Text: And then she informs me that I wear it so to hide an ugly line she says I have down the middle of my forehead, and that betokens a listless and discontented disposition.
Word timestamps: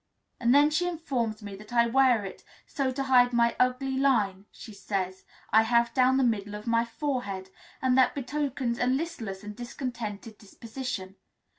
And 0.39 0.51
then 0.55 0.71
she 0.71 0.87
informs 0.87 1.43
me 1.43 1.55
that 1.57 1.71
I 1.71 1.85
wear 1.85 2.25
it 2.25 2.43
so 2.65 2.89
to 2.91 3.03
hide 3.03 3.33
an 3.33 3.51
ugly 3.59 3.95
line 3.99 4.47
she 4.51 4.73
says 4.73 5.25
I 5.51 5.61
have 5.61 5.93
down 5.93 6.17
the 6.17 6.23
middle 6.23 6.55
of 6.55 6.65
my 6.65 6.85
forehead, 6.85 7.51
and 7.83 7.95
that 7.99 8.15
betokens 8.15 8.79
a 8.79 8.87
listless 8.87 9.43
and 9.43 9.55
discontented 9.55 10.39
disposition. 10.39 11.17